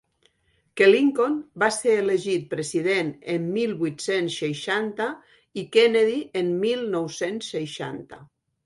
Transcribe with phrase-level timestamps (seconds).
[0.79, 5.11] Que Lincoln va ser elegit president en mil vuit-cents seixanta
[5.65, 8.25] i Kennedy en mil nou-cents seixanta.